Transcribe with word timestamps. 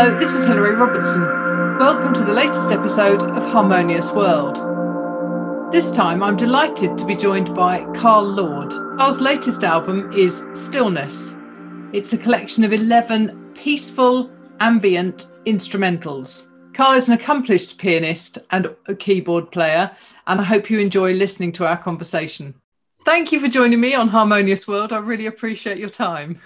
Hello, 0.00 0.18
this 0.18 0.32
is 0.32 0.46
Hilary 0.46 0.76
Robertson. 0.76 1.20
Welcome 1.78 2.14
to 2.14 2.24
the 2.24 2.32
latest 2.32 2.72
episode 2.72 3.22
of 3.22 3.44
Harmonious 3.44 4.10
World. 4.12 4.56
This 5.70 5.90
time 5.90 6.22
I'm 6.22 6.38
delighted 6.38 6.96
to 6.96 7.04
be 7.04 7.14
joined 7.14 7.54
by 7.54 7.84
Carl 7.92 8.24
Lord. 8.24 8.70
Carl's 8.70 9.20
latest 9.20 9.62
album 9.62 10.10
is 10.14 10.42
Stillness. 10.54 11.34
It's 11.92 12.14
a 12.14 12.16
collection 12.16 12.64
of 12.64 12.72
11 12.72 13.52
peaceful, 13.52 14.30
ambient 14.60 15.28
instrumentals. 15.44 16.46
Carl 16.72 16.96
is 16.96 17.08
an 17.08 17.12
accomplished 17.12 17.76
pianist 17.76 18.38
and 18.52 18.74
a 18.86 18.94
keyboard 18.94 19.52
player, 19.52 19.94
and 20.26 20.40
I 20.40 20.44
hope 20.44 20.70
you 20.70 20.78
enjoy 20.78 21.12
listening 21.12 21.52
to 21.52 21.66
our 21.66 21.76
conversation. 21.76 22.54
Thank 23.04 23.32
you 23.32 23.38
for 23.38 23.48
joining 23.48 23.82
me 23.82 23.92
on 23.92 24.08
Harmonious 24.08 24.66
World. 24.66 24.94
I 24.94 24.98
really 25.00 25.26
appreciate 25.26 25.76
your 25.76 25.90
time. 25.90 26.40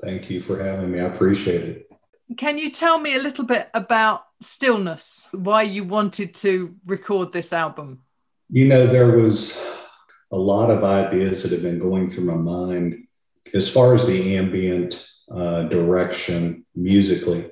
Thank 0.00 0.28
you 0.30 0.40
for 0.40 0.60
having 0.60 0.90
me. 0.90 0.98
I 0.98 1.04
appreciate 1.04 1.62
it. 1.62 1.87
Can 2.36 2.58
you 2.58 2.70
tell 2.70 2.98
me 2.98 3.14
a 3.14 3.22
little 3.22 3.44
bit 3.44 3.68
about 3.74 4.24
Stillness, 4.40 5.26
why 5.32 5.62
you 5.62 5.82
wanted 5.82 6.34
to 6.36 6.74
record 6.86 7.32
this 7.32 7.52
album? 7.52 8.02
You 8.50 8.68
know, 8.68 8.86
there 8.86 9.16
was 9.16 9.84
a 10.30 10.38
lot 10.38 10.70
of 10.70 10.84
ideas 10.84 11.42
that 11.42 11.52
have 11.52 11.62
been 11.62 11.78
going 11.78 12.08
through 12.08 12.24
my 12.24 12.34
mind 12.34 13.06
as 13.54 13.72
far 13.72 13.94
as 13.94 14.06
the 14.06 14.36
ambient 14.36 15.08
uh, 15.30 15.64
direction 15.64 16.64
musically. 16.74 17.50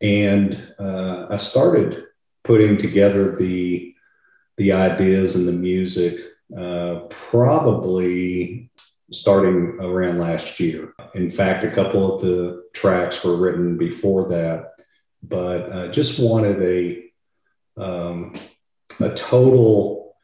And 0.00 0.74
uh, 0.78 1.26
I 1.30 1.36
started 1.36 2.04
putting 2.42 2.76
together 2.76 3.36
the, 3.36 3.94
the 4.56 4.72
ideas 4.72 5.36
and 5.36 5.46
the 5.46 5.52
music 5.52 6.18
uh, 6.56 7.06
probably 7.10 8.70
starting 9.12 9.78
around 9.80 10.18
last 10.18 10.58
year. 10.60 10.94
In 11.14 11.30
fact, 11.30 11.64
a 11.64 11.70
couple 11.70 12.14
of 12.14 12.22
the 12.22 12.64
tracks 12.74 13.24
were 13.24 13.36
written 13.36 13.76
before 13.76 14.28
that, 14.28 14.72
but 15.22 15.72
I 15.72 15.88
just 15.88 16.22
wanted 16.22 16.62
a 16.62 17.02
um, 17.78 18.38
a 19.00 19.14
total 19.14 20.16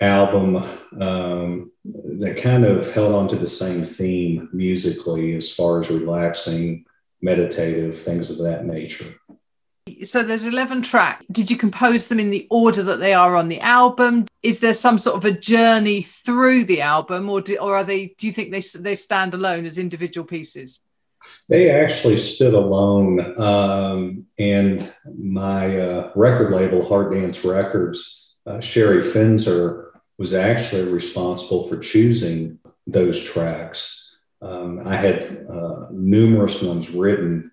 album 0.00 0.56
um, 1.00 1.72
that 1.84 2.40
kind 2.40 2.64
of 2.64 2.92
held 2.92 3.14
on 3.14 3.28
to 3.28 3.36
the 3.36 3.48
same 3.48 3.82
theme 3.82 4.48
musically 4.52 5.34
as 5.34 5.52
far 5.54 5.80
as 5.80 5.90
relaxing, 5.90 6.84
meditative, 7.20 7.98
things 7.98 8.30
of 8.30 8.38
that 8.38 8.64
nature. 8.64 9.12
So 10.04 10.22
there's 10.22 10.44
11 10.44 10.82
tracks. 10.82 11.24
Did 11.30 11.50
you 11.50 11.56
compose 11.56 12.08
them 12.08 12.20
in 12.20 12.30
the 12.30 12.46
order 12.50 12.82
that 12.84 13.00
they 13.00 13.14
are 13.14 13.36
on 13.36 13.48
the 13.48 13.60
album? 13.60 14.26
Is 14.42 14.60
there 14.60 14.74
some 14.74 14.98
sort 14.98 15.16
of 15.16 15.24
a 15.24 15.32
journey 15.32 16.02
through 16.02 16.64
the 16.64 16.80
album, 16.82 17.28
or 17.28 17.40
do, 17.40 17.56
or 17.56 17.76
are 17.76 17.84
they? 17.84 18.14
Do 18.18 18.26
you 18.26 18.32
think 18.32 18.50
they 18.50 18.62
they 18.78 18.94
stand 18.94 19.34
alone 19.34 19.66
as 19.66 19.78
individual 19.78 20.26
pieces? 20.26 20.80
They 21.48 21.70
actually 21.70 22.16
stood 22.16 22.54
alone, 22.54 23.40
um, 23.40 24.26
and 24.38 24.92
my 25.18 25.80
uh, 25.80 26.12
record 26.14 26.52
label, 26.52 26.88
Heart 26.88 27.12
Dance 27.12 27.44
Records, 27.44 28.36
uh, 28.46 28.60
Sherry 28.60 29.02
Finzer 29.02 29.90
was 30.16 30.32
actually 30.32 30.92
responsible 30.92 31.64
for 31.64 31.78
choosing 31.78 32.58
those 32.86 33.24
tracks. 33.32 34.18
Um, 34.40 34.86
I 34.86 34.96
had 34.96 35.46
uh, 35.50 35.86
numerous 35.90 36.62
ones 36.62 36.94
written 36.94 37.50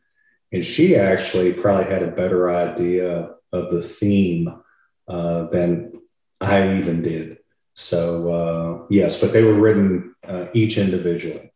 and 0.56 0.64
she 0.66 0.96
actually 0.96 1.52
probably 1.52 1.84
had 1.92 2.02
a 2.02 2.08
better 2.08 2.50
idea 2.50 3.36
of 3.52 3.70
the 3.72 3.82
theme 3.82 4.62
uh, 5.06 5.48
than 5.48 6.02
I 6.40 6.78
even 6.78 7.02
did. 7.02 7.40
So 7.74 8.32
uh, 8.34 8.86
yes, 8.90 9.20
but 9.20 9.34
they 9.34 9.44
were 9.44 9.54
written 9.54 10.16
uh, 10.26 10.48
each 10.54 10.78
individually 10.78 11.52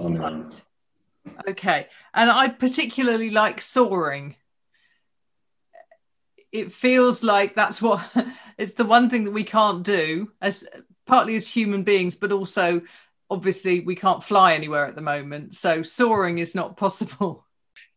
on 0.00 0.14
their 0.14 0.24
own. 0.24 0.50
Okay, 1.48 1.86
and 2.14 2.28
I 2.28 2.48
particularly 2.48 3.30
like 3.30 3.60
soaring. 3.60 4.34
It 6.50 6.72
feels 6.72 7.22
like 7.22 7.54
that's 7.54 7.80
what 7.80 8.04
it's 8.58 8.74
the 8.74 8.84
one 8.84 9.08
thing 9.08 9.22
that 9.24 9.30
we 9.30 9.44
can't 9.44 9.84
do 9.84 10.32
as 10.40 10.66
partly 11.06 11.36
as 11.36 11.46
human 11.46 11.84
beings, 11.84 12.16
but 12.16 12.32
also 12.32 12.82
obviously 13.30 13.80
we 13.80 13.94
can't 13.94 14.24
fly 14.24 14.54
anywhere 14.54 14.86
at 14.86 14.96
the 14.96 15.00
moment. 15.00 15.54
So 15.54 15.84
soaring 15.84 16.38
is 16.38 16.56
not 16.56 16.76
possible. 16.76 17.46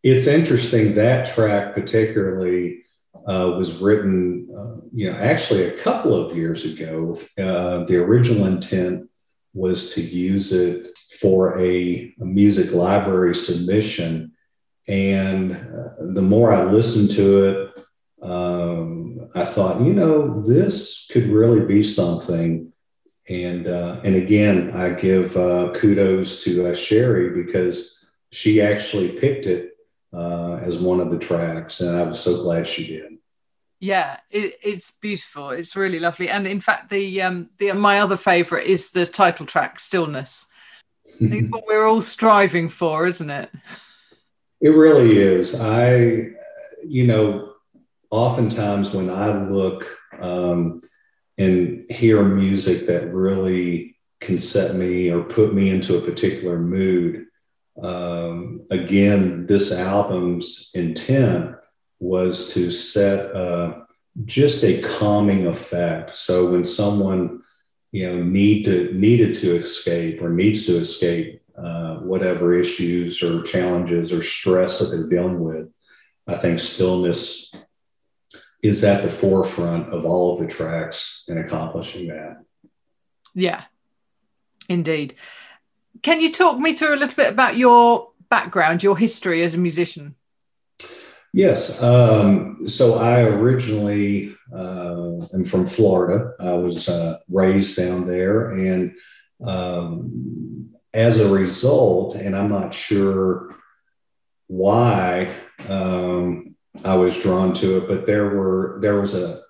It's 0.06 0.28
interesting 0.28 0.94
that 0.94 1.26
track 1.26 1.74
particularly 1.74 2.84
uh, 3.28 3.56
was 3.58 3.82
written, 3.82 4.48
uh, 4.56 4.86
you 4.94 5.12
know, 5.12 5.18
actually 5.18 5.64
a 5.64 5.78
couple 5.78 6.14
of 6.14 6.38
years 6.38 6.64
ago. 6.64 7.18
Uh, 7.40 7.86
the 7.86 7.98
original 7.98 8.46
intent 8.46 9.10
was 9.56 9.96
to 9.96 10.02
use 10.02 10.54
it 10.54 10.96
for 11.20 11.60
a, 11.60 12.14
a 12.22 12.24
music 12.24 12.72
library 12.72 13.34
submission, 13.34 14.34
and 14.88 15.54
uh, 15.54 16.14
the 16.14 16.22
more 16.22 16.54
I 16.54 16.66
listened 16.66 17.10
to 17.16 17.46
it, 17.46 17.86
um, 18.22 19.28
I 19.34 19.44
thought, 19.44 19.82
you 19.82 19.94
know, 19.94 20.40
this 20.40 21.10
could 21.12 21.30
really 21.30 21.66
be 21.66 21.82
something. 21.82 22.72
And 23.28 23.66
uh, 23.66 24.02
and 24.04 24.16
again, 24.16 24.70
I 24.76 24.94
give 24.94 25.36
uh, 25.36 25.74
kudos 25.74 26.44
to 26.44 26.76
Sherry 26.76 27.44
because 27.44 28.08
she 28.32 28.62
actually 28.62 29.10
picked 29.20 29.48
it 29.48 29.72
uh, 30.16 30.60
as 30.62 30.78
one 30.78 31.00
of 31.00 31.12
the 31.12 31.20
tracks, 31.20 31.82
and 31.82 31.96
I 31.96 32.04
was 32.04 32.20
so 32.20 32.44
glad 32.44 32.68
she 32.68 32.88
did. 32.88 33.18
Yeah, 33.80 34.20
it, 34.32 34.58
it's 34.64 34.92
beautiful. 34.92 35.50
It's 35.50 35.76
really 35.76 36.00
lovely, 36.00 36.30
and 36.30 36.48
in 36.48 36.62
fact, 36.62 36.90
the 36.90 37.22
um, 37.22 37.50
the 37.58 37.74
my 37.74 38.00
other 38.00 38.18
favorite 38.18 38.68
is 38.68 38.92
the 38.92 39.06
title 39.06 39.46
track, 39.46 39.80
"Stillness." 39.80 40.46
it's 41.20 41.48
what 41.52 41.66
we're 41.68 41.86
all 41.86 42.02
striving 42.02 42.70
for, 42.70 43.06
isn't 43.06 43.30
it? 43.30 43.52
It 44.62 44.70
really 44.70 45.18
is. 45.18 45.62
I, 45.62 46.30
you 46.84 47.08
know, 47.08 47.54
oftentimes 48.10 48.94
when 48.94 49.10
I 49.10 49.48
look 49.48 49.86
um, 50.20 50.80
and 51.38 51.86
hear 51.92 52.24
music 52.24 52.88
that 52.88 53.14
really 53.14 53.98
can 54.22 54.40
set 54.40 54.76
me 54.76 55.12
or 55.12 55.22
put 55.24 55.54
me 55.54 55.70
into 55.70 55.98
a 55.98 56.02
particular 56.02 56.58
mood, 56.58 57.28
um, 57.82 58.66
again, 58.72 59.46
this 59.46 59.78
album's 59.78 60.72
intent 60.74 61.56
was 62.00 62.54
to 62.54 62.72
set 62.72 63.36
uh, 63.36 63.82
just 64.26 64.64
a 64.64 64.82
calming 64.82 65.48
effect. 65.48 66.16
So 66.16 66.52
when 66.52 66.64
someone 66.64 67.42
you 67.92 68.08
know 68.08 68.24
need 68.24 68.66
to 68.66 68.94
needed 68.94 69.36
to 69.36 69.56
escape 69.56 70.22
or 70.22 70.30
needs 70.30 70.66
to 70.66 70.78
escape 70.78 71.42
uh, 71.58 71.96
whatever 71.98 72.54
issues 72.54 73.22
or 73.24 73.44
challenges 73.44 74.12
or 74.12 74.22
stress 74.22 74.80
that 74.80 74.96
they're 74.96 75.10
dealing 75.10 75.40
with, 75.40 75.70
I 76.28 76.36
think 76.36 76.60
stillness 76.60 77.54
is 78.62 78.84
at 78.84 79.04
the 79.04 79.10
forefront 79.10 79.94
of 79.94 80.06
all 80.06 80.34
of 80.34 80.40
the 80.40 80.48
tracks 80.48 81.26
in 81.28 81.38
accomplishing 81.38 82.08
that. 82.08 82.44
Yeah, 83.34 83.64
indeed. 84.68 85.16
Can 86.02 86.22
you 86.22 86.32
talk 86.32 86.60
me 86.60 86.74
through 86.74 86.96
a 86.96 86.98
little 86.98 87.16
bit 87.16 87.32
about 87.32 87.58
your 87.58 88.10
background, 88.30 88.84
your 88.84 88.98
history 88.98 89.44
as 89.44 89.54
a 89.54 89.58
musician? 89.58 90.16
Yes. 91.34 91.84
Um, 91.84 92.68
so 92.68 92.96
I 92.96 93.24
originally 93.24 94.36
uh, 94.54 95.18
am 95.34 95.44
from 95.44 95.66
Florida. 95.66 96.34
I 96.40 96.54
was 96.54 96.88
uh, 96.88 97.20
raised 97.28 97.78
down 97.78 98.08
there. 98.08 98.52
And 98.52 98.96
um, 99.46 100.74
as 100.94 101.20
a 101.20 101.34
result, 101.34 102.16
and 102.16 102.36
I'm 102.36 102.48
not 102.48 102.74
sure 102.74 103.54
why 104.48 105.30
um, 105.68 106.56
I 106.86 106.96
was 106.96 107.22
drawn 107.22 107.54
to 107.56 107.78
it, 107.78 107.88
but 107.88 108.06
there 108.06 108.30
were 108.30 108.80
there 108.82 109.00
was 109.00 109.16
a 109.16 109.42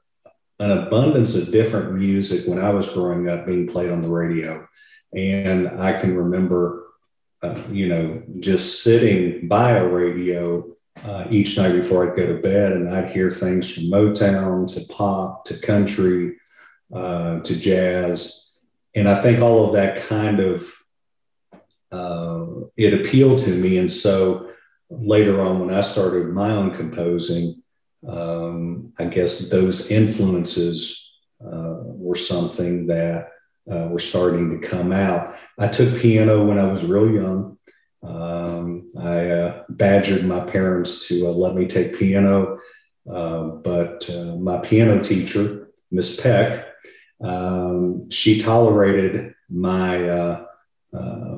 an 0.59 0.71
abundance 0.71 1.35
of 1.35 1.51
different 1.51 1.93
music 1.93 2.47
when 2.47 2.59
I 2.59 2.71
was 2.71 2.93
growing 2.93 3.29
up 3.29 3.45
being 3.45 3.67
played 3.67 3.91
on 3.91 4.01
the 4.01 4.07
radio. 4.07 4.67
And 5.15 5.69
I 5.79 5.99
can 5.99 6.15
remember, 6.15 6.87
uh, 7.41 7.61
you 7.71 7.87
know, 7.87 8.23
just 8.39 8.83
sitting 8.83 9.47
by 9.47 9.71
a 9.71 9.87
radio 9.87 10.75
uh, 11.03 11.25
each 11.29 11.57
night 11.57 11.73
before 11.73 12.09
I'd 12.09 12.17
go 12.17 12.27
to 12.27 12.41
bed, 12.41 12.71
and 12.73 12.93
I'd 12.93 13.09
hear 13.09 13.29
things 13.29 13.73
from 13.73 13.85
Motown 13.85 14.71
to 14.73 14.93
pop 14.93 15.45
to 15.45 15.59
country 15.59 16.37
uh, 16.93 17.39
to 17.39 17.59
jazz. 17.59 18.57
And 18.93 19.09
I 19.09 19.15
think 19.15 19.41
all 19.41 19.67
of 19.67 19.73
that 19.73 20.05
kind 20.07 20.39
of 20.39 20.71
uh, 21.91 22.45
it 22.75 22.93
appealed 22.93 23.39
to 23.39 23.51
me. 23.51 23.77
And 23.77 23.91
so 23.91 24.51
later 24.89 25.41
on, 25.41 25.59
when 25.59 25.73
I 25.73 25.81
started 25.81 26.29
my 26.29 26.51
own 26.51 26.75
composing, 26.75 27.61
um, 28.07 28.93
I 28.99 29.05
guess 29.05 29.49
those 29.49 29.91
influences 29.91 31.13
uh, 31.41 31.75
were 31.81 32.15
something 32.15 32.87
that 32.87 33.29
uh, 33.71 33.87
were 33.87 33.99
starting 33.99 34.49
to 34.49 34.67
come 34.67 34.91
out. 34.91 35.35
I 35.59 35.67
took 35.67 35.99
piano 35.99 36.45
when 36.45 36.59
I 36.59 36.67
was 36.67 36.85
real 36.85 37.09
young. 37.09 37.57
Um, 38.03 38.89
I 38.99 39.29
uh, 39.29 39.63
badgered 39.69 40.25
my 40.25 40.41
parents 40.41 41.07
to 41.07 41.27
uh, 41.27 41.31
let 41.31 41.55
me 41.55 41.65
take 41.65 41.97
piano, 41.97 42.59
uh, 43.11 43.43
but 43.43 44.07
uh, 44.09 44.35
my 44.35 44.59
piano 44.59 45.01
teacher, 45.01 45.69
Miss 45.91 46.19
Peck, 46.19 46.67
um, 47.21 48.09
she 48.11 48.41
tolerated 48.41 49.33
my 49.49 50.09
uh, 50.09 50.45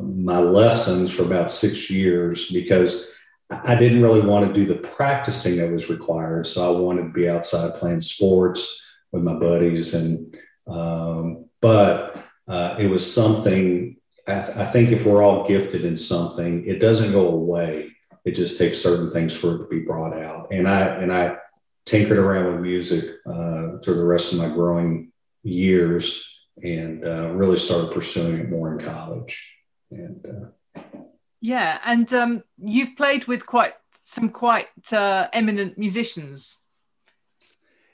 my 0.03 0.39
lessons 0.39 1.11
for 1.13 1.23
about 1.23 1.51
six 1.51 1.89
years 1.89 2.51
because 2.51 3.17
I 3.49 3.75
didn't 3.75 4.01
really 4.01 4.27
want 4.27 4.47
to 4.47 4.53
do 4.53 4.65
the 4.65 4.79
practicing 4.79 5.57
that 5.57 5.71
was 5.71 5.89
required. 5.89 6.47
So 6.47 6.67
I 6.67 6.79
wanted 6.79 7.03
to 7.03 7.13
be 7.13 7.29
outside 7.29 7.79
playing 7.79 8.01
sports 8.01 8.85
with 9.11 9.23
my 9.23 9.35
buddies. 9.35 9.93
And, 9.93 10.37
um, 10.67 11.46
but 11.61 12.23
uh, 12.47 12.75
it 12.79 12.87
was 12.87 13.11
something, 13.11 13.97
I, 14.27 14.41
th- 14.41 14.57
I, 14.57 14.65
think 14.65 14.91
if 14.91 15.05
we're 15.05 15.21
all 15.21 15.47
gifted 15.47 15.85
in 15.85 15.97
something, 15.97 16.65
it 16.65 16.79
doesn't 16.79 17.11
go 17.11 17.27
away. 17.29 17.91
It 18.25 18.35
just 18.35 18.57
takes 18.57 18.81
certain 18.81 19.11
things 19.11 19.35
for 19.35 19.55
it 19.55 19.57
to 19.59 19.67
be 19.67 19.79
brought 19.79 20.17
out. 20.17 20.47
And 20.51 20.67
I, 20.67 20.81
and 20.81 21.13
I 21.13 21.37
tinkered 21.85 22.17
around 22.17 22.53
with 22.53 22.61
music 22.61 23.05
uh, 23.25 23.77
through 23.79 23.95
the 23.95 24.05
rest 24.05 24.33
of 24.33 24.39
my 24.39 24.49
growing 24.49 25.11
years 25.43 26.47
and 26.61 27.05
uh, 27.05 27.29
really 27.29 27.57
started 27.57 27.93
pursuing 27.93 28.39
it 28.39 28.49
more 28.49 28.73
in 28.73 28.79
college. 28.79 29.53
And, 29.91 30.53
uh, 30.75 30.79
yeah, 31.41 31.79
and 31.85 32.11
um, 32.13 32.43
you've 32.57 32.95
played 32.97 33.25
with 33.25 33.45
quite 33.45 33.73
some 34.01 34.29
quite 34.29 34.67
uh, 34.91 35.27
eminent 35.33 35.77
musicians. 35.77 36.57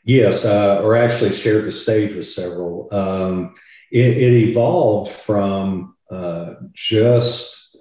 Yes, 0.06 0.46
uh, 0.46 0.82
or 0.84 0.96
actually 0.96 1.32
shared 1.32 1.64
the 1.64 1.72
stage 1.72 2.14
with 2.14 2.28
several. 2.28 2.90
Um, 2.92 3.54
it, 3.92 4.18
it, 4.18 4.50
evolved 4.50 5.12
from 5.12 5.96
uh, 6.12 6.56
just, 6.74 7.78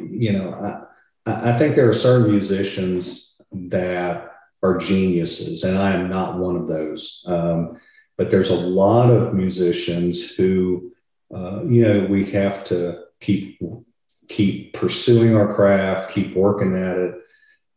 you 0.00 0.32
know, 0.32 0.86
I, 1.26 1.50
I 1.50 1.52
think 1.52 1.74
there 1.74 1.88
are 1.88 1.94
certain 1.94 2.30
musicians 2.30 3.40
that 3.52 4.32
are 4.62 4.78
geniuses, 4.78 5.62
and 5.62 5.78
I 5.78 5.92
am 5.92 6.08
not 6.08 6.38
one 6.38 6.56
of 6.56 6.66
those. 6.66 7.24
Um, 7.28 7.78
but 8.16 8.30
there's 8.30 8.50
a 8.50 8.54
lot 8.54 9.10
of 9.10 9.34
musicians 9.34 10.34
who, 10.34 10.92
uh, 11.32 11.64
you 11.64 11.82
know, 11.82 12.06
we 12.06 12.30
have 12.32 12.64
to 12.64 13.04
keep 13.20 13.60
keep 14.28 14.72
pursuing 14.72 15.36
our 15.36 15.54
craft, 15.54 16.12
keep 16.12 16.34
working 16.34 16.76
at 16.76 16.96
it. 16.96 17.14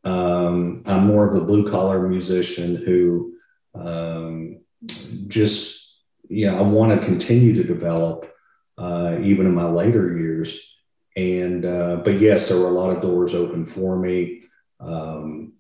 Um, 0.04 0.82
I'm 0.86 1.08
more 1.08 1.28
of 1.28 1.34
the 1.34 1.46
blue 1.46 1.70
collar 1.70 2.08
musician 2.08 2.78
who 2.78 3.37
um, 3.80 4.62
just, 5.28 6.02
you 6.30 6.48
know, 6.48 6.58
I 6.58 6.62
want 6.62 7.00
to 7.00 7.06
continue 7.06 7.54
to 7.56 7.64
develop 7.64 8.32
uh, 8.78 9.18
even 9.22 9.46
in 9.46 9.56
my 9.56 9.68
later 9.68 10.18
years. 10.18 10.78
And, 11.16 11.66
uh, 11.66 11.98
but 11.98 12.20
yes, 12.20 12.50
there 12.50 12.60
were 12.60 12.68
a 12.68 12.72
lot 12.72 12.92
of 12.92 13.02
doors 13.02 13.34
open 13.34 13.66
for 13.66 13.98
me. 13.98 14.42
Um, 14.80 15.54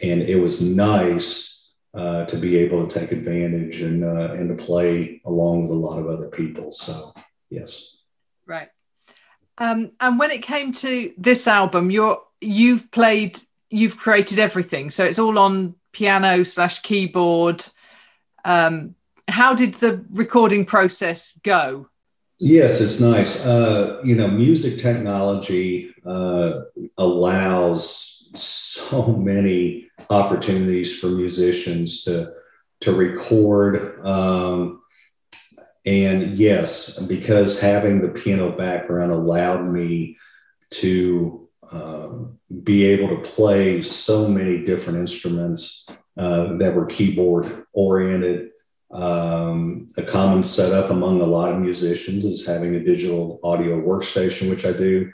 and 0.00 0.22
it 0.22 0.36
was 0.36 0.62
nice 0.62 1.72
uh, 1.94 2.24
to 2.26 2.36
be 2.36 2.58
able 2.58 2.86
to 2.86 2.98
take 3.00 3.10
advantage 3.10 3.80
and, 3.80 4.04
uh, 4.04 4.34
and 4.34 4.56
to 4.56 4.64
play 4.64 5.20
along 5.24 5.62
with 5.62 5.72
a 5.72 5.74
lot 5.74 5.98
of 5.98 6.06
other 6.06 6.28
people. 6.28 6.70
So, 6.70 7.10
yes. 7.50 8.04
Right. 8.46 8.68
Um, 9.58 9.92
and 10.00 10.18
when 10.18 10.30
it 10.30 10.42
came 10.42 10.72
to 10.74 11.12
this 11.18 11.46
album, 11.46 11.90
you're 11.90 12.22
you've 12.40 12.90
played, 12.90 13.38
you've 13.68 13.98
created 13.98 14.38
everything. 14.38 14.90
So 14.90 15.04
it's 15.04 15.18
all 15.18 15.38
on 15.38 15.74
piano 15.92 16.44
slash 16.44 16.80
keyboard. 16.82 17.64
Um, 18.44 18.94
how 19.28 19.54
did 19.54 19.74
the 19.74 20.04
recording 20.10 20.64
process 20.64 21.38
go? 21.42 21.88
Yes, 22.38 22.80
it's 22.80 23.00
nice. 23.00 23.44
Uh, 23.44 24.00
you 24.02 24.14
know, 24.14 24.28
music 24.28 24.80
technology 24.80 25.94
uh, 26.06 26.60
allows 26.96 28.30
so 28.34 29.06
many 29.16 29.88
opportunities 30.08 30.98
for 30.98 31.08
musicians 31.08 32.02
to 32.04 32.32
to 32.80 32.92
record 32.92 34.04
um, 34.06 34.80
and 35.86 36.38
yes, 36.38 36.98
because 36.98 37.60
having 37.60 38.00
the 38.00 38.08
piano 38.08 38.56
background 38.56 39.12
allowed 39.12 39.66
me 39.66 40.18
to 40.70 41.39
um, 41.72 42.38
be 42.62 42.84
able 42.86 43.08
to 43.08 43.22
play 43.22 43.82
so 43.82 44.28
many 44.28 44.64
different 44.64 44.98
instruments 44.98 45.88
uh, 46.16 46.56
that 46.58 46.74
were 46.74 46.86
keyboard 46.86 47.66
oriented. 47.72 48.50
Um, 48.90 49.86
a 49.96 50.02
common 50.02 50.42
setup 50.42 50.90
among 50.90 51.20
a 51.20 51.26
lot 51.26 51.52
of 51.52 51.60
musicians 51.60 52.24
is 52.24 52.46
having 52.46 52.74
a 52.74 52.84
digital 52.84 53.38
audio 53.44 53.80
workstation, 53.80 54.50
which 54.50 54.66
I 54.66 54.72
do. 54.72 55.12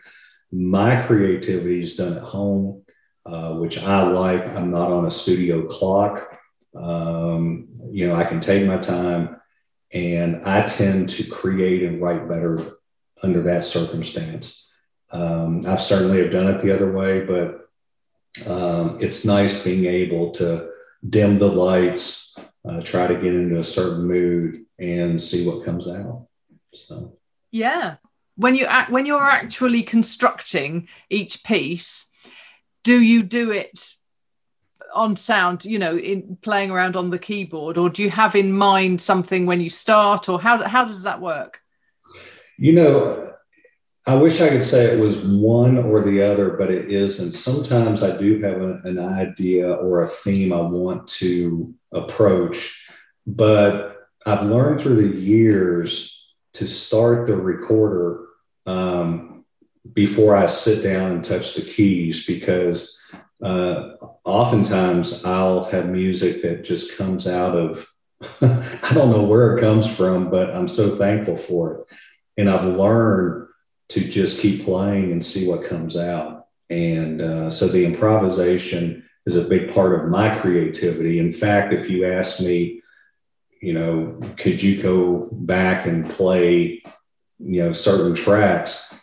My 0.50 1.00
creativity 1.03 1.81
is 1.81 1.97
done 1.97 2.17
at 2.17 2.23
home, 2.23 2.82
uh, 3.26 3.55
which 3.55 3.82
I 3.82 4.03
like. 4.08 4.47
I'm 4.55 4.70
not 4.70 4.91
on 4.91 5.05
a 5.05 5.11
studio 5.11 5.67
clock. 5.67 6.26
Um, 6.75 7.69
you 7.91 8.08
know, 8.08 8.14
I 8.14 8.25
can 8.25 8.41
take 8.41 8.67
my 8.67 8.79
time 8.79 9.41
and 9.93 10.43
I 10.44 10.67
tend 10.67 11.08
to 11.11 11.31
create 11.31 11.82
and 11.82 12.00
write 12.00 12.29
better 12.29 12.61
under 13.23 13.43
that 13.43 13.64
circumstance. 13.64 14.65
Um, 15.11 15.64
I've 15.67 15.82
certainly 15.82 16.19
have 16.23 16.32
done 16.32 16.49
it 16.49 16.61
the 16.61 16.75
other 16.75 16.91
way, 16.91 17.25
but 17.25 17.70
um, 18.50 18.99
it's 19.00 19.25
nice 19.25 19.64
being 19.64 19.87
able 19.87 20.31
to 20.32 20.70
dim 21.08 21.38
the 21.38 21.49
lights, 21.49 22.38
uh, 22.69 22.81
try 22.81 23.06
to 23.06 23.14
get 23.14 23.35
into 23.35 23.58
a 23.58 23.64
certain 23.64 24.06
mood, 24.06 24.64
and 24.79 25.20
see 25.20 25.47
what 25.47 25.64
comes 25.64 25.88
out. 25.88 26.26
So, 26.73 27.17
yeah, 27.50 27.97
when 28.37 28.55
you 28.56 28.67
act, 28.67 28.91
when 28.91 29.06
you're 29.06 29.31
actually 29.31 29.82
constructing 29.82 30.88
each 31.08 31.44
piece, 31.44 32.06
do 32.85 33.00
you 33.00 33.23
do 33.23 33.53
it 33.53 33.93
on 34.94 35.14
sound 35.14 35.64
you 35.64 35.79
know 35.79 35.99
in 35.99 36.38
playing 36.41 36.70
around 36.70 36.97
on 36.97 37.11
the 37.11 37.19
keyboard 37.19 37.76
or 37.76 37.91
do 37.91 38.03
you 38.03 38.08
have 38.08 38.35
in 38.35 38.50
mind 38.50 38.99
something 38.99 39.44
when 39.44 39.61
you 39.61 39.69
start 39.69 40.29
or 40.29 40.41
how, 40.41 40.62
how 40.62 40.85
does 40.85 41.03
that 41.03 41.20
work? 41.20 41.61
You 42.56 42.73
know 42.73 43.35
i 44.06 44.14
wish 44.14 44.41
i 44.41 44.49
could 44.49 44.64
say 44.64 44.85
it 44.85 45.00
was 45.00 45.23
one 45.23 45.79
or 45.79 46.00
the 46.00 46.23
other 46.23 46.50
but 46.50 46.70
it 46.70 46.91
isn't 46.91 47.32
sometimes 47.32 48.03
i 48.03 48.17
do 48.19 48.41
have 48.41 48.61
a, 48.61 48.81
an 48.85 48.99
idea 48.99 49.70
or 49.73 50.03
a 50.03 50.08
theme 50.08 50.53
i 50.53 50.61
want 50.61 51.06
to 51.08 51.75
approach 51.93 52.88
but 53.26 54.08
i've 54.26 54.44
learned 54.44 54.81
through 54.81 55.08
the 55.08 55.17
years 55.17 56.35
to 56.53 56.67
start 56.67 57.26
the 57.26 57.37
recorder 57.37 58.26
um, 58.67 59.44
before 59.93 60.37
i 60.37 60.47
sit 60.47 60.82
down 60.82 61.12
and 61.12 61.25
touch 61.25 61.55
the 61.55 61.62
keys 61.62 62.26
because 62.26 63.06
uh, 63.43 63.91
oftentimes 64.25 65.25
I'll 65.25 65.64
have 65.64 65.88
music 65.88 66.43
that 66.43 66.64
just 66.64 66.97
comes 66.97 67.26
out 67.26 67.56
of, 67.56 67.86
I 68.41 68.91
don't 68.94 69.10
know 69.10 69.25
where 69.25 69.56
it 69.56 69.60
comes 69.60 69.94
from, 69.94 70.31
but 70.31 70.51
I'm 70.51 70.69
so 70.69 70.89
thankful 70.91 71.36
for 71.36 71.75
it. 71.75 71.86
And 72.39 72.51
I've 72.51 72.65
learned 72.65 73.45
to 73.88 74.00
just 74.00 74.40
keep 74.40 74.64
playing 74.64 75.12
and 75.12 75.24
see 75.24 75.48
what 75.48 75.69
comes 75.69 75.96
out. 75.96 76.46
And 76.69 77.20
uh, 77.20 77.50
so 77.50 77.69
the 77.69 77.84
improvisation 77.84 79.08
is 79.26 79.36
a 79.36 79.48
big 79.48 79.72
part 79.72 79.93
of 79.93 80.10
my 80.10 80.36
creativity. 80.38 81.19
In 81.19 81.32
fact, 81.32 81.72
if 81.72 81.88
you 81.88 82.06
ask 82.06 82.40
me, 82.40 82.82
you 83.60 83.72
know, 83.72 84.20
could 84.36 84.62
you 84.62 84.82
go 84.82 85.28
back 85.32 85.86
and 85.86 86.10
play, 86.10 86.82
you 87.38 87.62
know, 87.62 87.72
certain 87.72 88.14
tracks? 88.14 88.94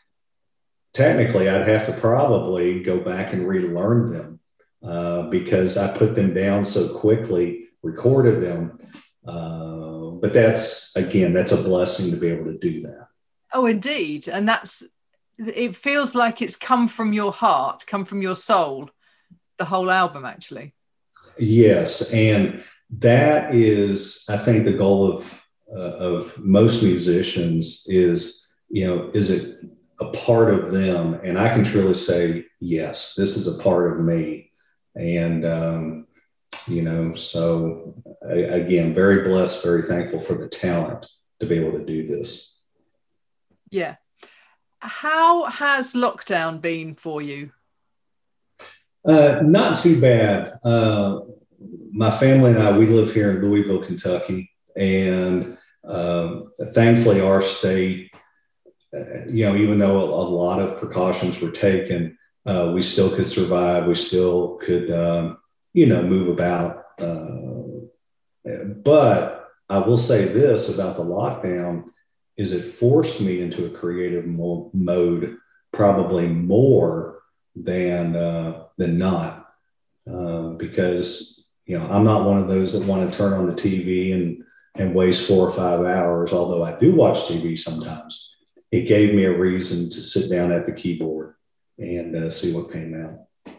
Technically, 0.93 1.49
I'd 1.49 1.67
have 1.67 1.87
to 1.87 1.93
probably 1.93 2.83
go 2.83 2.99
back 2.99 3.33
and 3.33 3.47
relearn 3.47 4.11
them 4.13 4.39
uh, 4.83 5.23
because 5.23 5.77
I 5.77 5.97
put 5.97 6.15
them 6.15 6.33
down 6.33 6.65
so 6.65 6.97
quickly, 6.99 7.69
recorded 7.81 8.41
them. 8.41 8.77
Uh, 9.25 10.11
but 10.11 10.33
that's, 10.33 10.95
again, 10.95 11.33
that's 11.33 11.51
a 11.51 11.63
blessing 11.63 12.13
to 12.13 12.19
be 12.19 12.27
able 12.27 12.45
to 12.45 12.57
do 12.57 12.81
that. 12.81 13.07
Oh, 13.53 13.65
indeed. 13.67 14.27
And 14.27 14.47
that's, 14.47 14.83
it 15.37 15.75
feels 15.75 16.15
like 16.15 16.41
it's 16.41 16.55
come 16.55 16.87
from 16.87 17.13
your 17.13 17.31
heart, 17.31 17.85
come 17.87 18.05
from 18.05 18.21
your 18.21 18.35
soul, 18.35 18.89
the 19.57 19.65
whole 19.65 19.91
album, 19.91 20.25
actually. 20.25 20.73
Yes. 21.39 22.13
And 22.13 22.63
that 22.99 23.53
is, 23.53 24.25
I 24.29 24.37
think, 24.37 24.65
the 24.65 24.73
goal 24.73 25.15
of, 25.15 25.45
uh, 25.71 25.79
of 25.79 26.37
most 26.39 26.83
musicians 26.83 27.85
is, 27.87 28.53
you 28.69 28.87
know, 28.87 29.11
is 29.13 29.29
it 29.29 29.63
a 29.99 30.05
part 30.11 30.53
of 30.53 30.71
them? 30.71 31.19
And 31.23 31.37
I 31.37 31.49
can 31.49 31.63
truly 31.63 31.93
say, 31.93 32.45
yes, 32.59 33.15
this 33.15 33.37
is 33.37 33.47
a 33.47 33.61
part 33.63 33.93
of 33.93 34.05
me 34.05 34.51
and, 34.95 35.45
um, 35.45 36.07
you 36.67 36.81
know, 36.81 37.13
so 37.13 37.95
again, 38.21 38.93
very 38.93 39.27
blessed, 39.27 39.63
very 39.63 39.83
thankful 39.83 40.19
for 40.19 40.37
the 40.37 40.47
talent 40.47 41.05
to 41.39 41.45
be 41.45 41.57
able 41.57 41.77
to 41.77 41.85
do 41.85 42.07
this. 42.07 42.52
Yeah. 43.69 43.95
How 44.79 45.45
has 45.45 45.93
lockdown 45.93 46.61
been 46.61 46.95
for 46.95 47.21
you? 47.21 47.51
Uh, 49.05 49.41
not 49.43 49.77
too 49.77 49.99
bad. 49.99 50.59
Uh, 50.63 51.21
my 51.91 52.09
family 52.09 52.51
and 52.51 52.61
I, 52.61 52.77
we 52.77 52.87
live 52.87 53.13
here 53.13 53.31
in 53.31 53.41
Louisville, 53.41 53.83
Kentucky, 53.83 54.51
and 54.75 55.57
um, 55.87 56.51
thankfully, 56.73 57.21
our 57.21 57.41
state, 57.41 58.11
uh, 58.95 59.25
you 59.27 59.45
know, 59.45 59.55
even 59.55 59.79
though 59.79 60.03
a, 60.03 60.23
lot 60.23 60.61
of 60.61 60.79
precautions 60.79 61.41
were 61.41 61.51
taken, 61.51 62.17
uh, 62.45 62.71
we 62.73 62.81
still 62.81 63.13
could 63.13 63.27
survive. 63.27 63.87
We 63.87 63.95
still 63.95 64.57
could, 64.61 64.91
um, 64.91 65.37
you 65.73 65.85
know, 65.85 66.01
move 66.01 66.29
about. 66.29 66.85
Uh, 66.99 67.53
but 68.83 69.47
I 69.69 69.79
will 69.79 69.97
say 69.97 70.25
this 70.25 70.73
about 70.73 70.95
the 70.97 71.03
lockdown 71.03 71.89
is 72.37 72.53
it 72.53 72.63
forced 72.63 73.21
me 73.21 73.41
into 73.41 73.65
a 73.65 73.69
creative 73.69 74.25
mo- 74.25 74.71
mode 74.73 75.37
probably 75.71 76.27
more 76.27 77.21
than 77.55 78.15
uh, 78.15 78.65
than 78.77 78.97
not, 78.97 79.49
uh, 80.11 80.49
because 80.49 81.51
you 81.65 81.77
know 81.77 81.85
I'm 81.87 82.03
not 82.03 82.27
one 82.27 82.37
of 82.37 82.47
those 82.47 82.73
that 82.73 82.87
want 82.87 83.11
to 83.11 83.17
turn 83.17 83.33
on 83.33 83.47
the 83.47 83.53
TV 83.53 84.13
and 84.13 84.43
and 84.75 84.95
waste 84.95 85.27
four 85.27 85.47
or 85.47 85.51
five 85.51 85.85
hours. 85.85 86.33
Although 86.33 86.63
I 86.63 86.77
do 86.79 86.95
watch 86.95 87.19
TV 87.27 87.57
sometimes, 87.57 88.35
it 88.71 88.87
gave 88.87 89.13
me 89.13 89.25
a 89.25 89.37
reason 89.37 89.89
to 89.89 90.01
sit 90.01 90.31
down 90.31 90.51
at 90.51 90.65
the 90.65 90.73
keyboard 90.73 91.35
and 91.77 92.15
uh, 92.15 92.29
see 92.29 92.55
what 92.55 92.71
came 92.71 92.99
out. 92.99 93.53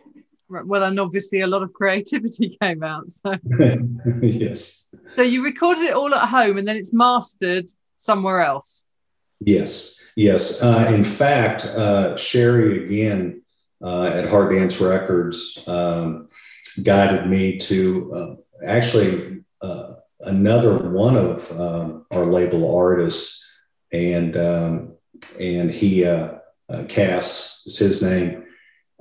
Right. 0.49 0.67
Well, 0.67 0.83
and 0.83 1.01
obviously 1.01 1.41
a 1.41 1.47
lot 1.47 1.63
of 1.63 1.73
creativity 1.73 2.57
came 2.63 2.83
out. 2.83 3.11
So 3.11 3.35
yes. 4.23 4.95
So 5.15 5.23
you 5.23 5.45
recorded 5.45 5.85
it 5.85 5.95
all 5.95 6.15
at 6.15 6.29
home, 6.29 6.59
and 6.59 6.67
then 6.67 6.77
it's 6.77 6.93
mastered 6.93 7.71
somewhere 8.05 8.43
else. 8.43 8.83
Yes. 9.41 9.99
Yes. 10.15 10.63
Uh, 10.63 10.91
in 10.95 11.05
fact, 11.05 11.65
uh, 11.65 12.17
Sherry 12.17 12.85
again 12.85 13.43
uh, 13.83 14.05
at 14.05 14.29
Heart 14.29 14.53
Dance 14.53 14.81
Records 14.81 15.67
um, 15.67 16.29
guided 16.83 17.27
me 17.29 17.57
to 17.59 18.15
uh, 18.15 18.65
actually 18.65 19.43
uh, 19.63 19.95
another 20.21 20.91
one 20.91 21.17
of 21.17 21.51
um, 21.59 22.07
our 22.11 22.27
label 22.27 22.77
artists, 22.77 23.43
and 23.91 24.37
um, 24.37 24.95
and 25.41 25.71
he 25.71 26.05
uh, 26.05 26.35
Cass 26.89 27.65
is 27.67 27.79
his 27.79 28.03
name, 28.03 28.45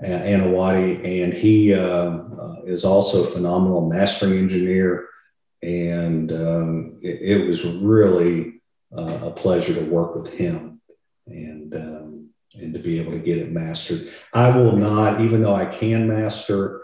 Anawaty, 0.02 1.24
and 1.24 1.34
he 1.34 1.74
um, 1.74 2.62
is 2.66 2.86
also 2.86 3.24
a 3.24 3.32
phenomenal 3.32 3.88
mastering 3.88 4.38
engineer, 4.38 5.08
and 5.62 6.32
um, 6.32 7.00
it, 7.02 7.40
it, 7.40 7.48
was 7.48 7.66
really 7.78 8.62
a 8.96 9.32
pleasure 9.32 9.74
to 9.74 9.90
work 9.90 10.16
with 10.16 10.34
him 10.34 10.82
and 11.28 11.74
um, 11.76 12.30
and 12.56 12.74
to 12.74 12.80
be 12.80 13.00
able 13.00 13.12
to 13.14 13.20
get 13.20 13.38
it 13.38 13.52
mastered. 13.52 14.08
I 14.34 14.56
will 14.56 14.76
not, 14.76 15.22
even 15.22 15.42
though 15.42 15.56
I 15.56 15.66
can 15.66 16.08
master, 16.08 16.82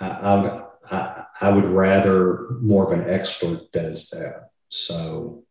I, 0.00 0.62
I, 0.90 1.24
I 1.40 1.50
would 1.50 1.64
rather 1.64 2.46
more 2.60 2.90
of 2.90 2.98
an 2.98 3.08
expert 3.08 3.70
does 3.72 4.10
that. 4.10 4.50
So, 4.68 5.44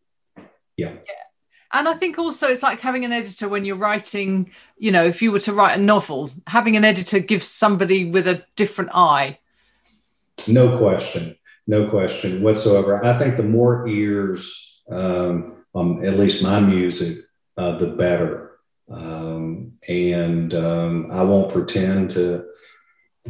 yeah. 0.78 0.94
yeah. 0.94 1.22
And 1.74 1.88
I 1.88 1.94
think 1.94 2.18
also 2.18 2.48
it's 2.48 2.64
like 2.64 2.82
having 2.82 3.06
an 3.06 3.14
editor 3.14 3.48
when 3.48 3.64
you're 3.64 3.78
writing, 3.78 4.52
you 4.78 4.92
know, 4.92 5.06
if 5.06 5.22
you 5.22 5.32
were 5.32 5.40
to 5.42 5.54
write 5.54 5.80
a 5.80 5.82
novel, 5.82 6.32
having 6.48 6.76
an 6.76 6.84
editor 6.84 7.20
gives 7.20 7.48
somebody 7.48 8.10
with 8.10 8.28
a 8.28 8.44
different 8.56 8.92
eye. 8.94 9.38
No 10.48 10.78
question. 10.78 11.36
No 11.68 11.90
question 11.90 12.42
whatsoever. 12.42 13.04
I 13.06 13.18
think 13.18 13.38
the 13.38 13.44
more 13.44 13.88
ears, 13.88 14.82
um, 14.90 15.61
um, 15.74 16.04
at 16.04 16.18
least 16.18 16.44
my 16.44 16.60
music, 16.60 17.18
uh, 17.58 17.78
the 17.78 17.88
better. 17.88 18.60
Um, 18.90 19.74
and 19.88 20.54
um, 20.54 21.10
I 21.12 21.24
won't 21.24 21.52
pretend 21.52 22.12
to 22.12 22.46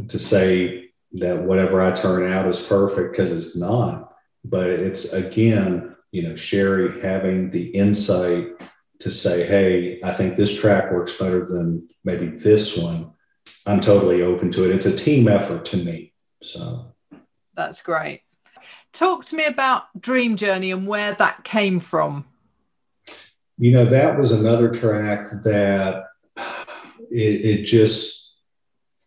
to 0.08 0.18
say 0.18 0.90
that 1.14 1.44
whatever 1.44 1.82
I 1.82 1.92
turn 1.92 2.32
out 2.32 2.48
is 2.48 2.66
perfect 2.66 3.12
because 3.12 3.32
it's 3.32 3.58
not. 3.58 4.14
But 4.44 4.70
it's 4.70 5.14
again, 5.14 5.96
you 6.12 6.24
know, 6.24 6.36
Sherry 6.36 7.02
having 7.02 7.50
the 7.50 7.68
insight 7.70 8.48
to 9.00 9.10
say, 9.10 9.46
"Hey, 9.46 10.00
I 10.04 10.12
think 10.12 10.36
this 10.36 10.60
track 10.60 10.92
works 10.92 11.18
better 11.18 11.46
than 11.46 11.88
maybe 12.04 12.28
this 12.28 12.78
one." 12.78 13.12
I'm 13.68 13.82
totally 13.82 14.24
open 14.24 14.50
to 14.52 14.66
it. 14.66 14.76
It's 14.76 14.88
a 14.88 14.96
team 14.96 15.28
effort 15.28 15.66
to 15.66 15.78
me. 15.78 16.14
So 16.42 16.96
that's 17.54 17.82
great. 17.84 18.22
Talk 18.94 19.26
to 19.26 19.36
me 19.36 19.46
about 19.46 19.84
Dream 20.00 20.36
Journey 20.36 20.72
and 20.72 20.88
where 20.88 21.14
that 21.16 21.44
came 21.44 21.80
from 21.80 22.26
you 23.62 23.70
know, 23.70 23.86
that 23.86 24.18
was 24.18 24.32
another 24.32 24.72
track 24.72 25.28
that 25.44 26.06
it, 27.12 27.60
it 27.60 27.64
just 27.64 28.36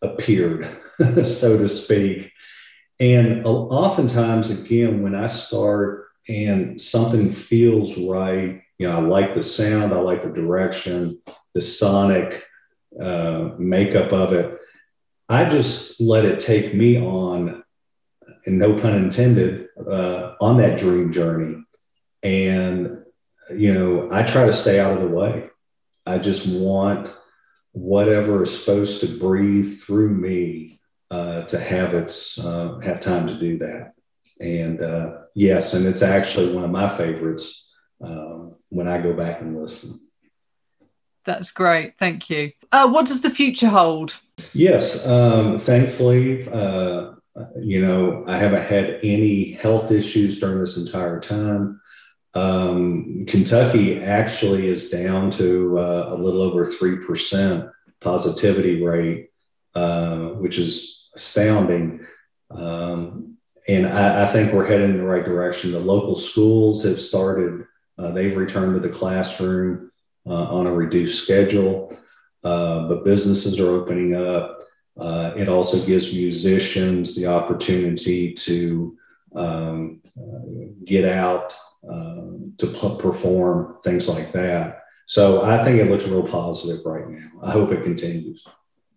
appeared, 0.00 0.80
so 1.24 1.58
to 1.58 1.68
speak. 1.68 2.30
And 3.00 3.44
oftentimes, 3.44 4.64
again, 4.64 5.02
when 5.02 5.16
I 5.16 5.26
start 5.26 6.06
and 6.28 6.80
something 6.80 7.32
feels 7.32 7.98
right, 8.06 8.62
you 8.78 8.86
know, 8.86 8.96
I 8.96 9.00
like 9.00 9.34
the 9.34 9.42
sound, 9.42 9.92
I 9.92 9.98
like 9.98 10.22
the 10.22 10.32
direction, 10.32 11.20
the 11.52 11.60
sonic 11.60 12.44
uh, 13.02 13.50
makeup 13.58 14.12
of 14.12 14.32
it. 14.34 14.56
I 15.28 15.48
just 15.48 16.00
let 16.00 16.24
it 16.24 16.38
take 16.38 16.72
me 16.72 16.96
on, 16.96 17.64
and 18.46 18.60
no 18.60 18.78
pun 18.78 18.94
intended, 18.94 19.66
uh, 19.84 20.34
on 20.40 20.58
that 20.58 20.78
dream 20.78 21.10
journey. 21.10 21.64
And 22.22 23.03
you 23.50 23.74
know, 23.74 24.08
I 24.10 24.22
try 24.22 24.46
to 24.46 24.52
stay 24.52 24.80
out 24.80 24.92
of 24.92 25.00
the 25.00 25.08
way. 25.08 25.50
I 26.06 26.18
just 26.18 26.60
want 26.60 27.14
whatever 27.72 28.42
is 28.42 28.64
supposed 28.64 29.00
to 29.00 29.18
breathe 29.18 29.78
through 29.80 30.10
me 30.10 30.80
uh, 31.10 31.42
to 31.42 31.58
have 31.58 31.94
its 31.94 32.44
uh, 32.44 32.78
have 32.80 33.00
time 33.00 33.26
to 33.26 33.34
do 33.34 33.58
that. 33.58 33.94
And 34.40 34.80
uh, 34.80 35.18
yes, 35.34 35.74
and 35.74 35.86
it's 35.86 36.02
actually 36.02 36.54
one 36.54 36.64
of 36.64 36.70
my 36.70 36.88
favorites 36.88 37.74
um, 38.02 38.52
when 38.70 38.88
I 38.88 39.00
go 39.00 39.12
back 39.12 39.40
and 39.40 39.60
listen. 39.60 39.98
That's 41.24 41.52
great. 41.52 41.94
Thank 41.98 42.28
you. 42.28 42.52
Uh, 42.70 42.88
what 42.88 43.06
does 43.06 43.22
the 43.22 43.30
future 43.30 43.68
hold? 43.68 44.20
Yes, 44.52 45.08
um, 45.08 45.58
thankfully, 45.58 46.46
uh, 46.48 47.12
you 47.60 47.84
know, 47.84 48.24
I 48.26 48.36
haven't 48.36 48.66
had 48.66 49.00
any 49.02 49.52
health 49.52 49.90
issues 49.90 50.40
during 50.40 50.60
this 50.60 50.76
entire 50.76 51.20
time. 51.20 51.80
Um, 52.34 53.26
Kentucky 53.26 54.02
actually 54.02 54.66
is 54.66 54.90
down 54.90 55.30
to 55.32 55.78
uh, 55.78 56.06
a 56.08 56.16
little 56.16 56.42
over 56.42 56.64
3% 56.64 57.70
positivity 58.00 58.82
rate, 58.82 59.30
uh, 59.74 60.30
which 60.30 60.58
is 60.58 61.10
astounding. 61.14 62.04
Um, 62.50 63.36
and 63.68 63.86
I, 63.86 64.24
I, 64.24 64.26
think 64.26 64.52
we're 64.52 64.66
heading 64.66 64.90
in 64.90 64.98
the 64.98 65.04
right 65.04 65.24
direction. 65.24 65.72
The 65.72 65.78
local 65.78 66.16
schools 66.16 66.84
have 66.84 67.00
started, 67.00 67.66
uh, 67.98 68.10
they've 68.10 68.36
returned 68.36 68.74
to 68.74 68.80
the 68.80 68.92
classroom 68.92 69.92
uh, 70.26 70.54
on 70.54 70.66
a 70.66 70.72
reduced 70.72 71.24
schedule, 71.24 71.96
uh, 72.42 72.88
but 72.88 73.04
businesses 73.04 73.60
are 73.60 73.70
opening 73.70 74.14
up. 74.14 74.60
Uh, 74.96 75.32
it 75.36 75.48
also 75.48 75.84
gives 75.86 76.14
musicians 76.14 77.16
the 77.16 77.26
opportunity 77.26 78.32
to 78.32 78.96
um, 79.34 80.00
get 80.84 81.04
out 81.04 81.54
to 82.58 82.66
p- 82.66 82.96
perform 83.00 83.76
things 83.82 84.08
like 84.08 84.32
that. 84.32 84.82
So 85.06 85.44
I 85.44 85.62
think 85.62 85.78
it 85.78 85.90
looks 85.90 86.08
real 86.08 86.26
positive 86.26 86.84
right 86.84 87.08
now. 87.08 87.28
I 87.42 87.50
hope 87.50 87.72
it 87.72 87.82
continues. 87.82 88.46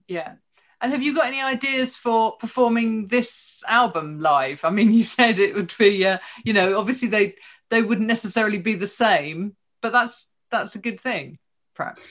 Yeah. 0.07 0.35
And 0.79 0.91
have 0.91 1.01
you 1.01 1.15
got 1.15 1.27
any 1.27 1.41
ideas 1.41 1.95
for 1.95 2.37
performing 2.37 3.07
this 3.07 3.63
album 3.67 4.19
live? 4.19 4.63
I 4.63 4.69
mean, 4.69 4.93
you 4.93 5.03
said 5.03 5.39
it 5.39 5.55
would 5.55 5.73
be, 5.77 6.05
uh, 6.05 6.19
you 6.43 6.53
know, 6.53 6.77
obviously 6.77 7.07
they 7.07 7.35
they 7.69 7.81
wouldn't 7.81 8.07
necessarily 8.07 8.59
be 8.59 8.75
the 8.75 8.87
same, 8.87 9.55
but 9.81 9.91
that's 9.91 10.29
that's 10.51 10.75
a 10.75 10.79
good 10.79 10.99
thing, 10.99 11.37
perhaps. 11.75 12.07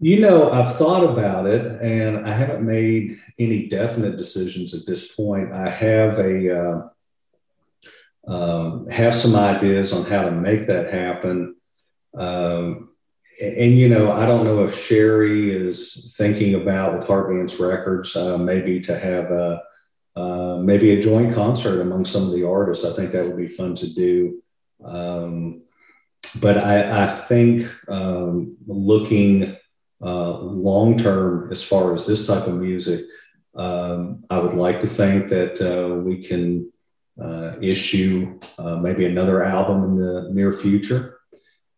You 0.00 0.20
know, 0.20 0.50
I've 0.50 0.74
thought 0.74 1.04
about 1.04 1.46
it, 1.46 1.80
and 1.80 2.26
I 2.26 2.32
haven't 2.32 2.66
made 2.66 3.18
any 3.38 3.68
definite 3.68 4.16
decisions 4.16 4.74
at 4.74 4.84
this 4.84 5.14
point. 5.14 5.52
I 5.52 5.70
have 5.70 6.18
a 6.18 6.58
uh, 6.58 6.88
um, 8.26 8.88
have 8.88 9.14
some 9.14 9.36
ideas 9.36 9.92
on 9.92 10.04
how 10.04 10.22
to 10.22 10.30
make 10.30 10.66
that 10.66 10.92
happen. 10.92 11.56
Um, 12.14 12.90
and, 13.40 13.56
and, 13.56 13.78
you 13.78 13.88
know, 13.88 14.10
I 14.10 14.26
don't 14.26 14.44
know 14.44 14.64
if 14.64 14.76
Sherry 14.76 15.54
is 15.54 16.14
thinking 16.16 16.54
about 16.54 16.96
with 16.96 17.06
Heart 17.06 17.28
Records, 17.60 18.16
uh, 18.16 18.38
maybe 18.38 18.80
to 18.80 18.98
have 18.98 19.30
a 19.30 19.62
uh, 20.16 20.56
maybe 20.62 20.92
a 20.92 21.00
joint 21.00 21.34
concert 21.34 21.82
among 21.82 22.06
some 22.06 22.22
of 22.22 22.32
the 22.32 22.48
artists. 22.48 22.86
I 22.86 22.92
think 22.94 23.10
that 23.10 23.26
would 23.26 23.36
be 23.36 23.48
fun 23.48 23.74
to 23.76 23.94
do. 23.94 24.42
Um, 24.82 25.62
but 26.40 26.56
I, 26.56 27.04
I 27.04 27.06
think 27.06 27.68
um, 27.88 28.56
looking 28.66 29.56
uh, 30.02 30.38
long 30.38 30.96
term 30.96 31.50
as 31.50 31.62
far 31.62 31.94
as 31.94 32.06
this 32.06 32.26
type 32.26 32.46
of 32.46 32.54
music, 32.54 33.04
um, 33.54 34.24
I 34.30 34.38
would 34.38 34.54
like 34.54 34.80
to 34.80 34.86
think 34.86 35.28
that 35.28 35.60
uh, 35.60 35.96
we 35.96 36.22
can 36.22 36.72
issue 37.60 38.38
uh, 38.58 38.76
maybe 38.76 39.06
another 39.06 39.42
album 39.42 39.84
in 39.84 39.96
the 39.96 40.28
near 40.32 40.52
future 40.52 41.20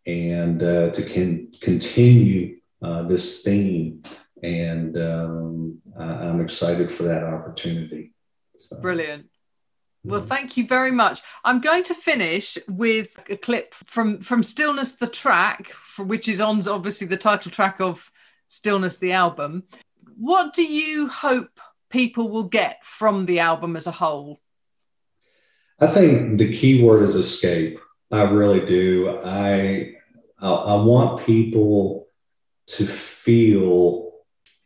and 0.07 0.63
uh, 0.63 0.91
to 0.91 1.03
con- 1.03 1.49
continue 1.61 2.59
uh, 2.83 3.03
this 3.03 3.43
theme. 3.43 4.03
And 4.43 4.97
um, 4.97 5.79
I'm 5.99 6.41
excited 6.41 6.91
for 6.91 7.05
that 7.05 7.25
opportunity. 7.25 8.13
So. 8.57 8.81
Brilliant. 8.81 9.27
Well, 10.05 10.23
thank 10.23 10.57
you 10.57 10.67
very 10.67 10.93
much. 10.93 11.21
I'm 11.45 11.61
going 11.61 11.83
to 11.85 11.95
finish 11.95 12.57
with 12.69 13.19
a 13.29 13.37
clip 13.37 13.75
from 13.75 14.21
from 14.21 14.43
Stillness 14.43 14.95
the 14.95 15.09
track, 15.09 15.73
which 15.99 16.29
is 16.29 16.41
on 16.41 16.67
obviously 16.67 17.07
the 17.07 17.17
title 17.17 17.51
track 17.51 17.81
of 17.81 18.11
Stillness 18.49 18.99
the 18.99 19.13
album. 19.13 19.65
What 20.17 20.55
do 20.55 20.65
you 20.65 21.09
hope 21.09 21.61
people 21.91 22.31
will 22.31 22.49
get 22.49 22.79
from 22.85 23.27
the 23.27 23.41
album 23.41 23.77
as 23.77 23.87
a 23.87 23.93
whole? 23.93 24.41
I 25.81 25.87
think 25.87 26.39
the 26.39 26.53
key 26.53 26.83
word 26.83 27.03
is 27.03 27.15
escape. 27.15 27.79
I 28.11 28.23
really 28.23 28.65
do. 28.65 29.21
I 29.25 29.95
I, 30.41 30.51
I 30.51 30.83
want 30.83 31.25
people 31.25 32.09
to 32.67 32.85
feel 32.85 34.13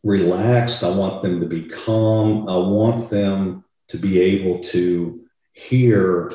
relaxed. 0.05 0.83
I 0.83 0.91
want 0.91 1.23
them 1.23 1.41
to 1.41 1.47
be 1.47 1.65
calm. 1.65 2.49
I 2.49 2.57
want 2.57 3.11
them 3.11 3.65
to 3.89 3.99
be 3.99 4.21
able 4.21 4.61
to 4.61 5.21
hear 5.53 6.33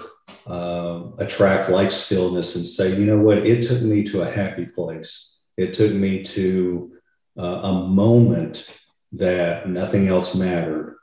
uh, 0.48 1.04
a 1.18 1.26
track 1.26 1.70
like 1.70 1.92
Stillness 1.92 2.56
and 2.56 2.66
say, 2.66 2.96
you 2.98 3.06
know 3.06 3.20
what, 3.20 3.40
it 3.40 3.64
took 3.64 3.82
me 3.82 4.04
to 4.04 4.22
a 4.22 4.32
happy 4.32 4.66
place. 4.66 5.46
It 5.58 5.74
took 5.74 5.94
me 5.94 6.24
to 6.24 6.94
uh, 7.38 7.42
a 7.42 7.74
moment 7.88 8.70
that 9.14 9.68
nothing 9.70 10.08
else 10.08 10.36
mattered 10.36 10.97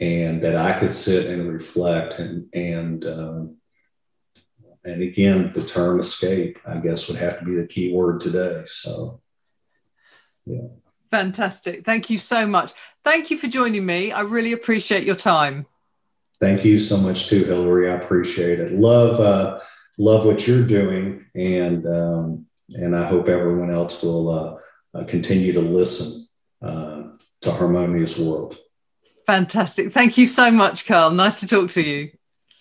and 0.00 0.42
that 0.42 0.56
I 0.56 0.78
could 0.78 0.94
sit 0.94 1.26
and 1.26 1.52
reflect 1.52 2.18
and, 2.18 2.48
and, 2.54 3.04
um, 3.04 3.56
and 4.82 5.02
again, 5.02 5.52
the 5.54 5.62
term 5.62 6.00
escape, 6.00 6.58
I 6.66 6.78
guess, 6.78 7.08
would 7.08 7.18
have 7.18 7.38
to 7.38 7.44
be 7.44 7.54
the 7.54 7.66
key 7.66 7.92
word 7.92 8.20
today. 8.20 8.62
So, 8.66 9.20
yeah. 10.46 10.68
Fantastic. 11.10 11.84
Thank 11.84 12.08
you 12.08 12.18
so 12.18 12.46
much. 12.46 12.72
Thank 13.04 13.30
you 13.30 13.36
for 13.36 13.48
joining 13.48 13.84
me. 13.84 14.12
I 14.12 14.20
really 14.20 14.52
appreciate 14.52 15.04
your 15.04 15.16
time. 15.16 15.66
Thank 16.40 16.64
you 16.64 16.78
so 16.78 16.96
much 16.96 17.28
too, 17.28 17.44
Hilary. 17.44 17.90
I 17.90 17.96
appreciate 17.96 18.60
it. 18.60 18.72
Love, 18.72 19.20
uh, 19.20 19.60
love 19.98 20.24
what 20.24 20.46
you're 20.48 20.66
doing, 20.66 21.26
and 21.34 21.86
um, 21.86 22.46
and 22.70 22.96
I 22.96 23.06
hope 23.06 23.28
everyone 23.28 23.70
else 23.70 24.02
will 24.02 24.30
uh, 24.30 24.98
uh, 24.98 25.04
continue 25.04 25.52
to 25.52 25.60
listen 25.60 26.26
uh, 26.62 27.02
to 27.42 27.52
Harmonious 27.52 28.18
World. 28.18 28.56
Fantastic. 29.26 29.92
Thank 29.92 30.18
you 30.18 30.26
so 30.26 30.50
much, 30.50 30.86
Carl. 30.86 31.10
Nice 31.10 31.40
to 31.40 31.46
talk 31.46 31.70
to 31.70 31.82
you. 31.82 32.10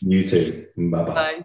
You 0.01 0.27
too. 0.27 0.67
Bye-bye. 0.77 1.43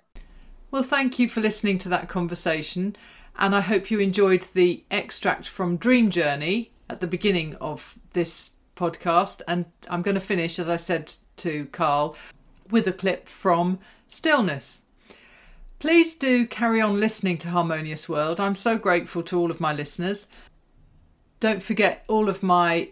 Well, 0.71 0.83
thank 0.83 1.19
you 1.19 1.29
for 1.29 1.41
listening 1.41 1.79
to 1.79 1.89
that 1.91 2.09
conversation, 2.09 2.97
and 3.39 3.55
I 3.55 3.61
hope 3.61 3.91
you 3.91 4.01
enjoyed 4.01 4.47
the 4.55 4.85
extract 4.91 5.49
from 5.49 5.77
Dream 5.77 6.11
Journey 6.11 6.73
at 6.91 7.01
the 7.01 7.07
beginning 7.07 7.55
of 7.61 7.97
this 8.13 8.51
podcast. 8.77 9.41
And 9.49 9.67
I'm 9.89 10.03
going 10.03 10.17
to 10.17 10.21
finish, 10.21 10.59
as 10.59 10.69
I 10.69 10.77
said 10.77 11.13
to 11.39 11.67
Carl, 11.67 12.17
with 12.71 12.87
a 12.87 12.93
clip 12.93 13.29
from 13.29 13.79
Stillness. 14.09 14.83
Please 15.79 16.15
do 16.17 16.47
carry 16.47 16.81
on 16.81 16.99
listening 16.99 17.39
to 17.39 17.51
Harmonious 17.51 18.09
World. 18.09 18.41
I'm 18.41 18.55
so 18.55 18.79
grateful 18.79 19.23
to 19.25 19.39
all 19.39 19.51
of 19.51 19.61
my 19.61 19.73
listeners. 19.73 20.27
Don't 21.41 21.63
forget, 21.63 22.05
all 22.09 22.29
of 22.29 22.43
my 22.43 22.89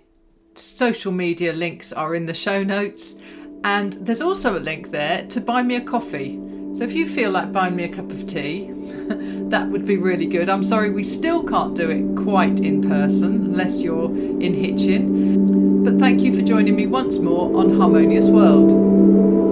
social 0.54 1.12
media 1.12 1.52
links 1.52 1.92
are 1.92 2.14
in 2.14 2.26
the 2.26 2.35
show 2.35 2.62
notes, 2.62 3.16
and 3.64 3.92
there's 3.94 4.23
also 4.23 4.59
a 4.59 4.61
link 4.61 4.90
there 4.90 5.26
to 5.28 5.40
buy 5.40 5.62
me 5.62 5.76
a 5.76 5.80
coffee. 5.80 6.40
So 6.75 6.85
if 6.85 6.92
you 6.92 7.09
feel 7.09 7.30
like 7.30 7.52
buying 7.52 7.76
me 7.76 7.85
a 7.85 7.88
cup 7.88 8.11
of 8.11 8.26
tea, 8.26 8.71
that 9.50 9.68
would 9.68 9.85
be 9.85 9.99
really 9.99 10.26
good. 10.26 10.49
I'm 10.49 10.64
sorry 10.64 10.90
we 10.90 11.04
still 11.04 11.44
can't 11.44 11.76
do 11.76 11.90
it 11.90 12.23
quite 12.25 12.61
in 12.61 12.88
person 12.88 13.32
unless 13.47 13.82
you're 13.82 14.06
in 14.06 14.54
Hitchin. 14.54 15.85
But 15.85 15.99
thank 15.99 16.23
you 16.23 16.35
for 16.35 16.42
joining 16.42 16.76
me 16.76 16.87
once 16.87 17.18
more 17.18 17.54
on 17.59 17.76
Harmonious 17.78 18.28
World. 18.28 19.51